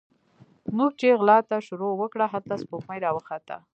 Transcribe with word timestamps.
موږ 0.77 0.91
چې 0.99 1.17
غلا 1.19 1.37
ته 1.49 1.57
شروع 1.67 1.93
وکړه، 1.95 2.25
هلته 2.33 2.53
سپوږمۍ 2.61 2.99
راوخته 3.05 3.55